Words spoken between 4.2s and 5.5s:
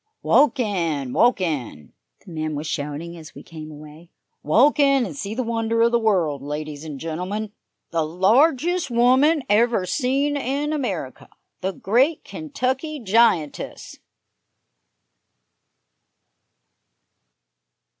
"Walk in and see the